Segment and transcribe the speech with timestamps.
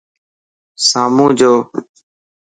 [0.89, 1.53] سامون جو